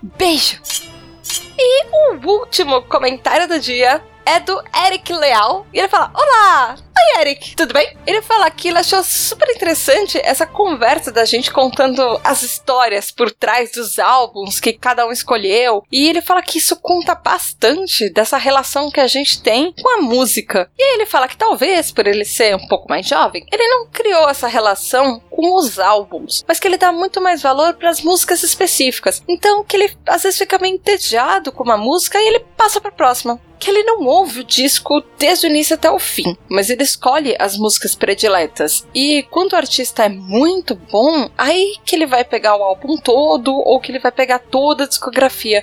[0.00, 0.91] Beijo!
[1.64, 5.64] E o último comentário do dia é do Eric Leal.
[5.72, 6.74] E ele fala: Olá!
[6.94, 7.96] Oi, Eric, tudo bem?
[8.06, 13.30] Ele fala que ele achou super interessante essa conversa da gente contando as histórias por
[13.30, 15.82] trás dos álbuns que cada um escolheu.
[15.90, 20.02] E ele fala que isso conta bastante dessa relação que a gente tem com a
[20.02, 20.70] música.
[20.78, 23.86] E aí ele fala que talvez, por ele ser um pouco mais jovem, ele não
[23.86, 28.02] criou essa relação com os álbuns, mas que ele dá muito mais valor para as
[28.02, 29.22] músicas específicas.
[29.26, 32.90] Então, que ele às vezes fica meio entediado com uma música e ele passa para
[32.90, 36.68] a próxima que ele não ouve o disco desde o início até o fim, mas
[36.68, 38.86] ele escolhe as músicas prediletas.
[38.94, 43.52] E quando o artista é muito bom, aí que ele vai pegar o álbum todo
[43.52, 45.62] ou que ele vai pegar toda a discografia.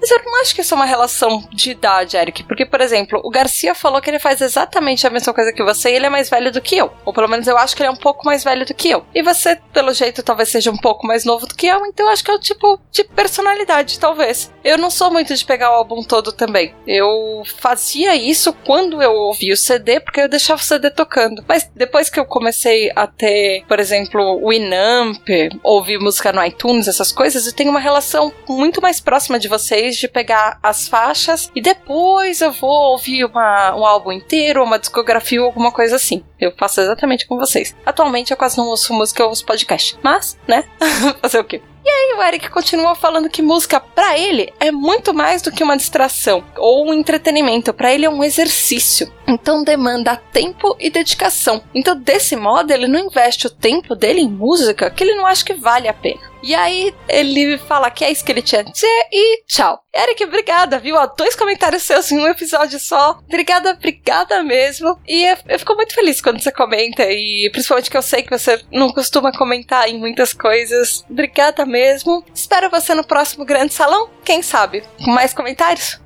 [0.00, 2.44] Mas eu não acho que isso é uma relação de idade, Eric.
[2.44, 5.90] Porque, por exemplo, o Garcia falou que ele faz exatamente a mesma coisa que você
[5.90, 6.92] e ele é mais velho do que eu.
[7.04, 9.04] Ou pelo menos eu acho que ele é um pouco mais velho do que eu.
[9.14, 11.84] E você, pelo jeito, talvez seja um pouco mais novo do que eu.
[11.86, 14.50] Então eu acho que é o tipo de personalidade, talvez.
[14.64, 16.74] Eu não sou muito de pegar o álbum todo também.
[16.86, 21.44] Eu fazia isso quando eu ouvia o CD, porque eu deixava o CD tocando.
[21.46, 25.28] Mas depois que eu comecei a ter, por exemplo, o Inamp,
[25.62, 29.89] ouvir música no iTunes, essas coisas, eu tenho uma relação muito mais próxima de vocês
[29.98, 35.40] de pegar as faixas e depois eu vou ouvir uma, um álbum inteiro, uma discografia
[35.40, 36.24] ou alguma coisa assim.
[36.38, 37.74] Eu faço exatamente com vocês.
[37.84, 39.98] Atualmente eu quase não ouço música, eu ouço podcast.
[40.02, 40.64] Mas, né?
[41.20, 41.60] Fazer o quê?
[41.82, 45.64] E aí o Eric continua falando que música para ele é muito mais do que
[45.64, 49.10] uma distração ou um entretenimento, para ele é um exercício.
[49.26, 51.62] Então demanda tempo e dedicação.
[51.74, 55.44] Então desse modo ele não investe o tempo dele em música que ele não acha
[55.44, 56.20] que vale a pena.
[56.42, 59.82] E aí ele fala que é isso que ele tinha a dizer e tchau.
[59.94, 60.96] Eric, obrigada, viu?
[60.96, 63.18] Ó, dois comentários seus em um episódio só.
[63.26, 64.98] Obrigada, obrigada mesmo.
[65.06, 68.30] E eu, eu fico muito feliz quando você comenta, e principalmente que eu sei que
[68.30, 71.04] você não costuma comentar em muitas coisas.
[71.10, 72.24] Obrigada mesmo.
[72.34, 74.08] Espero você no próximo Grande Salão.
[74.24, 74.82] Quem sabe?
[75.04, 76.00] Com mais comentários?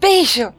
[0.00, 0.52] Beijo!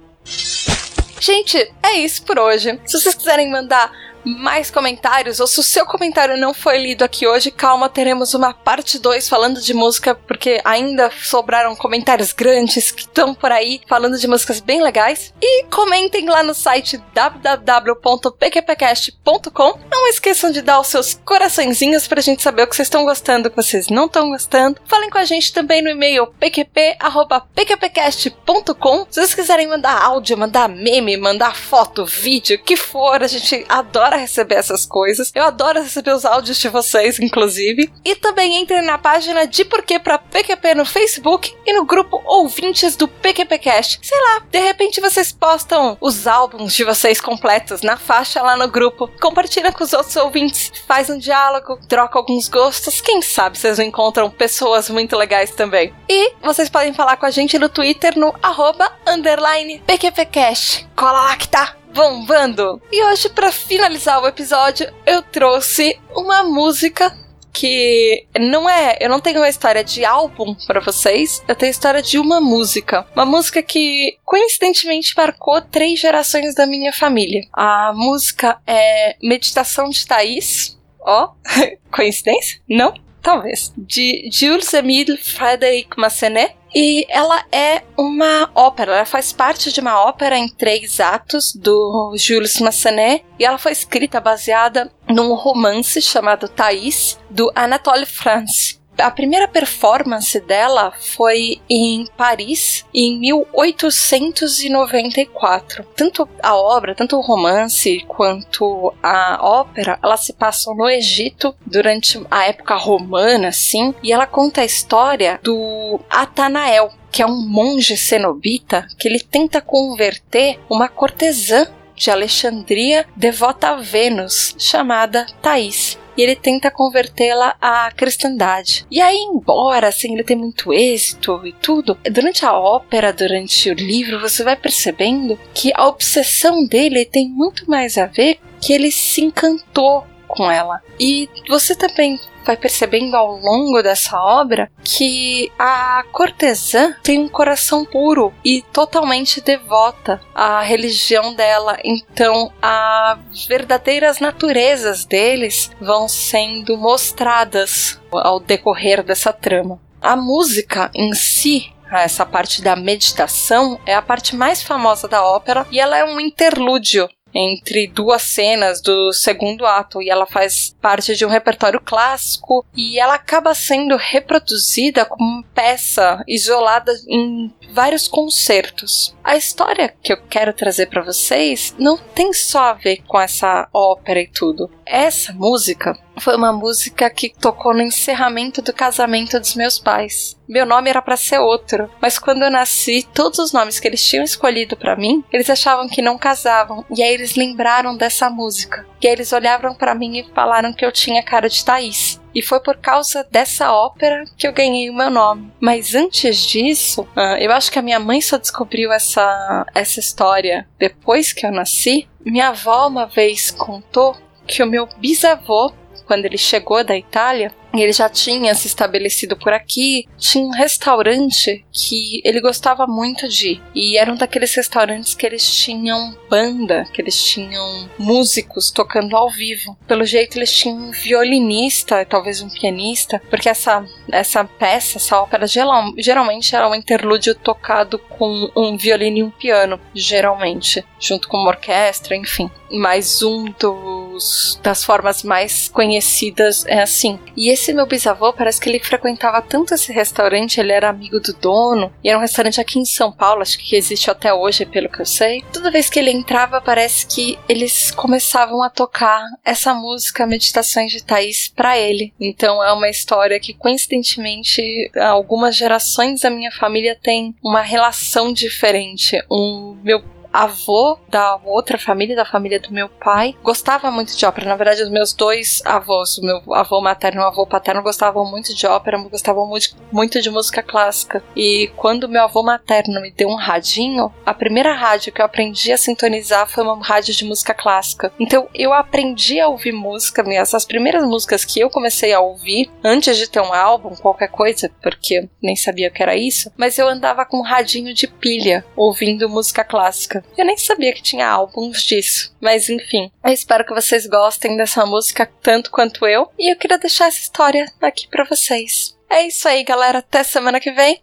[1.20, 2.80] Gente, é isso por hoje.
[2.86, 3.92] Se vocês quiserem mandar
[4.24, 8.54] mais comentários, ou se o seu comentário não foi lido aqui hoje, calma, teremos uma
[8.54, 14.18] parte 2 falando de música, porque ainda sobraram comentários grandes que estão por aí falando
[14.18, 15.34] de músicas bem legais.
[15.42, 19.80] E comentem lá no site www.pqpcast.com.
[19.92, 23.48] Não esqueçam de dar os seus coraçõezinhos pra gente saber o que vocês estão gostando,
[23.48, 24.80] o que vocês não estão gostando.
[24.86, 29.08] Falem com a gente também no e-mail pqp.pqpcast.com.
[29.10, 33.66] Se vocês quiserem mandar áudio, mandar meme, mandar foto, vídeo, o que for, a gente
[33.70, 35.32] adora receber essas coisas.
[35.34, 37.92] Eu adoro receber os áudios de vocês, inclusive.
[38.04, 42.96] E também entrem na página de Porquê para PQP no Facebook e no grupo Ouvintes
[42.96, 44.00] do PQPcast.
[44.02, 48.68] Sei lá, de repente vocês postam os álbuns de vocês completos na faixa lá no
[48.68, 49.10] grupo.
[49.22, 53.02] Compartilha com os outros ouvintes, faz um diálogo, troca alguns gostos.
[53.02, 55.94] Quem sabe vocês encontram pessoas muito legais também.
[56.08, 60.88] E vocês podem falar com a gente no Twitter no arroba underline PQPcast.
[60.96, 61.79] Cola lá que tá!
[61.94, 62.82] Bombando.
[62.92, 67.16] E hoje, para finalizar o episódio, eu trouxe uma música
[67.52, 71.72] que não é, eu não tenho uma história de álbum para vocês, eu tenho a
[71.72, 77.42] história de uma música, uma música que coincidentemente marcou três gerações da minha família.
[77.52, 80.78] A música é Meditação de Thaís.
[81.02, 82.62] Ó, oh, coincidência?
[82.70, 82.94] Não?
[83.22, 83.74] Talvez.
[83.78, 86.56] De Jules Emile Frédéric Massenet.
[86.74, 92.14] E ela é uma ópera, ela faz parte de uma ópera em três atos do
[92.16, 99.12] Jules Massenet e ela foi escrita baseada num romance chamado Thaís, do Anatole France a
[99.12, 105.86] primeira performance dela foi em Paris em 1894.
[105.96, 112.22] Tanto a obra, tanto o romance quanto a ópera, elas se passam no Egito durante
[112.30, 117.98] a época romana, assim, e ela conta a história do Atanael, que é um monge
[117.98, 126.22] cenobita que ele tenta converter uma cortesã de Alexandria devota a Vênus, chamada Thais e
[126.22, 128.86] ele tenta convertê-la à cristandade.
[128.92, 133.74] E aí, embora assim ele tenha muito êxito e tudo, durante a ópera, durante o
[133.74, 138.92] livro, você vai percebendo que a obsessão dele tem muito mais a ver que ele
[138.92, 140.82] se encantou com ela.
[141.00, 147.84] E você também vai percebendo ao longo dessa obra que a cortesã tem um coração
[147.84, 151.78] puro e totalmente devota à religião dela.
[151.84, 159.80] Então, as verdadeiras naturezas deles vão sendo mostradas ao decorrer dessa trama.
[160.02, 165.66] A música em si essa parte da meditação é a parte mais famosa da ópera
[165.72, 171.16] e ela é um interlúdio entre duas cenas do segundo ato e ela faz parte
[171.16, 179.16] de um repertório clássico e ela acaba sendo reproduzida como peça isolada em vários concertos.
[179.24, 183.68] A história que eu quero trazer para vocês não tem só a ver com essa
[183.74, 184.70] ópera e tudo.
[184.86, 190.38] Essa música foi uma música que tocou no encerramento do casamento dos meus pais.
[190.48, 194.04] Meu nome era para ser outro, mas quando eu nasci, todos os nomes que eles
[194.04, 198.86] tinham escolhido para mim, eles achavam que não casavam, e aí eles lembraram dessa música.
[199.02, 202.20] E aí eles olhavam para mim e falaram que eu tinha cara de Thaís.
[202.34, 205.52] E foi por causa dessa ópera que eu ganhei o meu nome.
[205.60, 210.68] Mas antes disso, ah, eu acho que a minha mãe só descobriu essa, essa história
[210.78, 212.08] depois que eu nasci.
[212.24, 214.16] Minha avó uma vez contou
[214.46, 215.72] que o meu bisavô,
[216.10, 220.08] quando ele chegou da Itália, ele já tinha se estabelecido por aqui.
[220.18, 223.62] Tinha um restaurante que ele gostava muito de ir.
[223.76, 229.30] E era um daqueles restaurantes que eles tinham banda, que eles tinham músicos tocando ao
[229.30, 229.78] vivo.
[229.88, 235.46] Pelo jeito, eles tinham um violinista, talvez um pianista, porque essa, essa peça, essa ópera,
[235.48, 241.38] geral, geralmente era um interlúdio tocado com um violino e um piano, geralmente, junto com
[241.38, 242.50] uma orquestra, enfim.
[242.72, 247.20] Mas um dos, das formas mais conhecidas é assim.
[247.36, 251.34] E esse meu bisavô parece que ele frequentava tanto esse restaurante, ele era amigo do
[251.34, 254.90] dono, e era um restaurante aqui em São Paulo, acho que existe até hoje, pelo
[254.90, 255.44] que eu sei.
[255.52, 261.04] Toda vez que ele entrava, parece que eles começavam a tocar essa música Meditações de
[261.04, 262.14] Thaís para ele.
[262.20, 269.22] Então é uma história que coincidentemente algumas gerações da minha família têm uma relação diferente.
[269.30, 270.02] Um meu
[270.32, 274.48] avô da outra família, da família do meu pai, gostava muito de ópera.
[274.48, 278.30] Na verdade, os meus dois avós, o meu avô materno e o avô paterno, gostavam
[278.30, 279.48] muito de ópera, gostavam
[279.92, 281.24] muito, de música clássica.
[281.36, 285.72] E quando meu avô materno me deu um radinho, a primeira rádio que eu aprendi
[285.72, 288.12] a sintonizar foi uma rádio de música clássica.
[288.20, 293.18] Então eu aprendi a ouvir música, essas primeiras músicas que eu comecei a ouvir antes
[293.18, 296.88] de ter um álbum, qualquer coisa, porque nem sabia o que era isso, mas eu
[296.88, 300.24] andava com um radinho de pilha ouvindo música clássica.
[300.38, 302.36] Eu nem sabia que tinha álbuns disso.
[302.40, 306.32] Mas enfim, eu espero que vocês gostem dessa música tanto quanto eu.
[306.38, 308.98] E eu queria deixar essa história aqui para vocês.
[309.10, 310.00] É isso aí, galera.
[310.00, 311.02] Até semana que vem.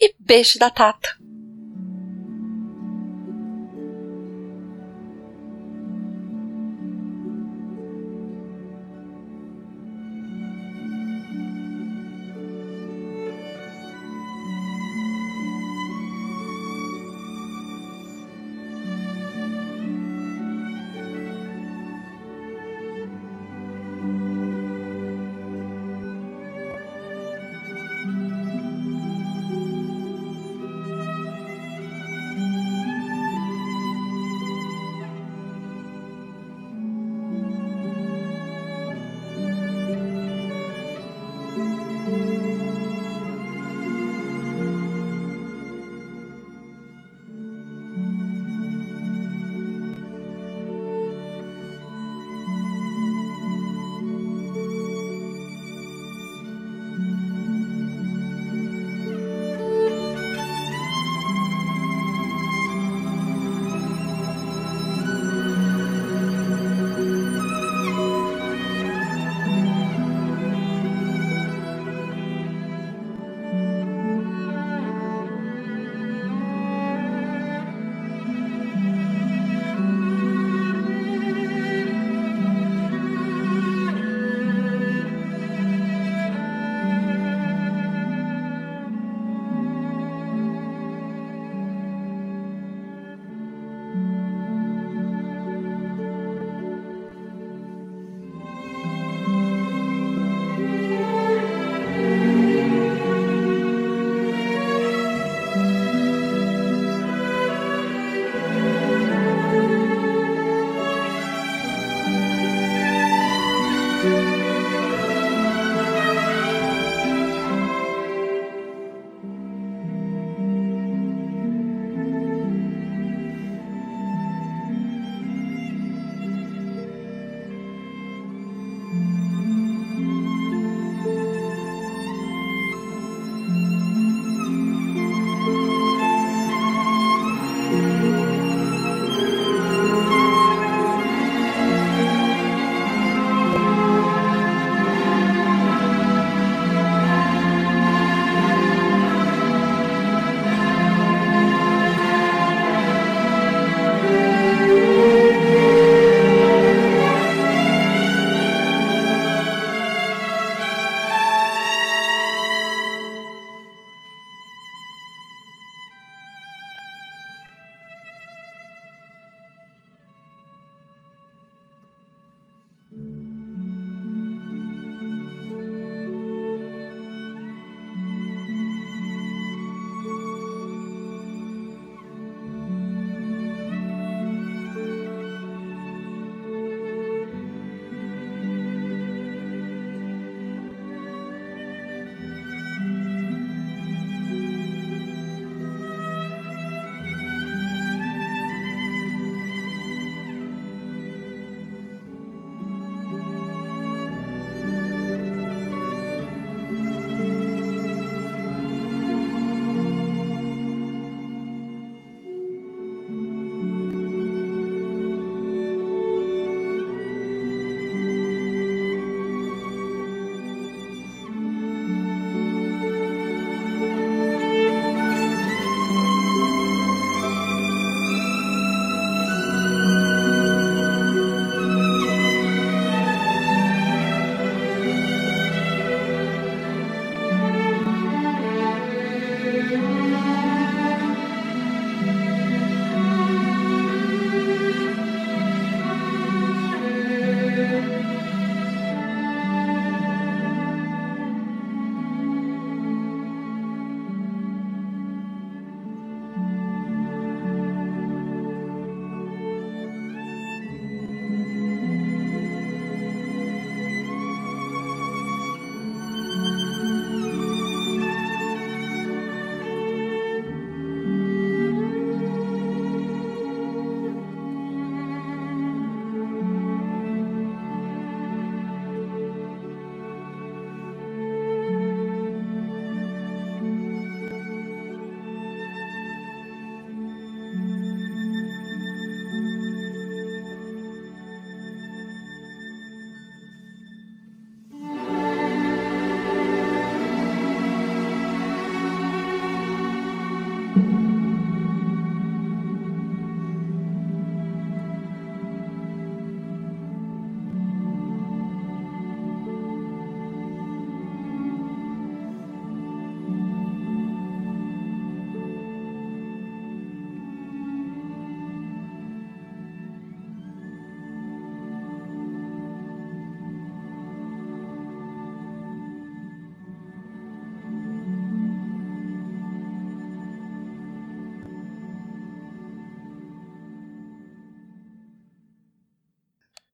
[0.00, 1.25] E beijo da Tata.